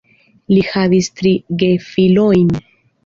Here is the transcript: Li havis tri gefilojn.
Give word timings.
Li 0.53 0.61
havis 0.69 1.09
tri 1.19 1.33
gefilojn. 1.65 2.51